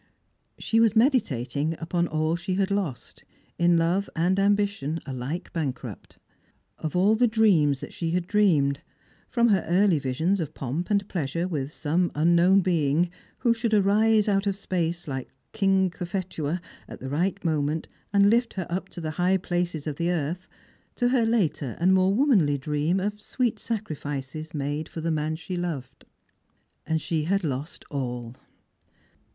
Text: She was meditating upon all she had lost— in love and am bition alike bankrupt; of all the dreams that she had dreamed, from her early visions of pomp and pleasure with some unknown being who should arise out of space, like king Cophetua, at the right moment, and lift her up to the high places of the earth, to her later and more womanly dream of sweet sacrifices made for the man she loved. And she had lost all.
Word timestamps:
She 0.57 0.79
was 0.79 0.95
meditating 0.95 1.75
upon 1.77 2.07
all 2.07 2.35
she 2.35 2.55
had 2.55 2.71
lost— 2.71 3.23
in 3.59 3.77
love 3.77 4.09
and 4.15 4.39
am 4.39 4.57
bition 4.57 4.99
alike 5.05 5.53
bankrupt; 5.53 6.17
of 6.79 6.95
all 6.95 7.13
the 7.13 7.27
dreams 7.27 7.81
that 7.81 7.93
she 7.93 8.09
had 8.09 8.25
dreamed, 8.25 8.81
from 9.29 9.49
her 9.49 9.63
early 9.67 9.99
visions 9.99 10.39
of 10.39 10.55
pomp 10.55 10.89
and 10.89 11.07
pleasure 11.07 11.47
with 11.47 11.71
some 11.71 12.11
unknown 12.15 12.61
being 12.61 13.11
who 13.37 13.53
should 13.53 13.75
arise 13.75 14.27
out 14.27 14.47
of 14.47 14.55
space, 14.55 15.07
like 15.07 15.29
king 15.51 15.91
Cophetua, 15.91 16.61
at 16.87 16.99
the 16.99 17.07
right 17.07 17.37
moment, 17.45 17.87
and 18.11 18.27
lift 18.27 18.55
her 18.55 18.65
up 18.71 18.89
to 18.89 19.01
the 19.01 19.11
high 19.21 19.37
places 19.37 19.85
of 19.85 19.97
the 19.97 20.09
earth, 20.09 20.47
to 20.95 21.09
her 21.09 21.27
later 21.27 21.77
and 21.79 21.93
more 21.93 22.11
womanly 22.11 22.57
dream 22.57 22.99
of 22.99 23.21
sweet 23.21 23.59
sacrifices 23.59 24.55
made 24.55 24.89
for 24.89 24.99
the 25.01 25.11
man 25.11 25.35
she 25.35 25.55
loved. 25.57 26.05
And 26.87 26.99
she 26.99 27.25
had 27.25 27.43
lost 27.43 27.85
all. 27.91 28.33